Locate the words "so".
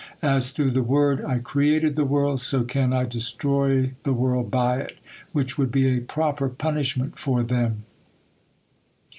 2.39-2.63